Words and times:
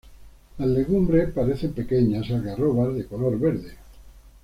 Las 0.57 0.67
legumbres 0.67 1.29
parecen 1.31 1.73
pequeñas 1.73 2.31
algarrobas 2.31 2.95
de 2.95 3.05
color 3.05 3.37
verde. 3.39 3.73